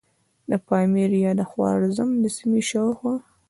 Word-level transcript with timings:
د 0.49 0.51
پامیر 0.67 1.11
یا 1.25 1.31
د 1.39 1.41
خوارزم 1.51 2.09
د 2.23 2.25
سیمې 2.37 2.61
شاوخوا. 2.69 3.15